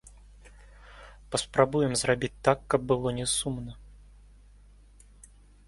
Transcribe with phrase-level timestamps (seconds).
[1.35, 3.79] Паспрабуем зрабіць так, каб было не сумна.